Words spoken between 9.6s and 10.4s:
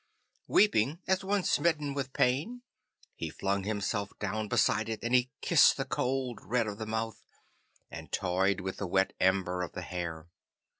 of the hair.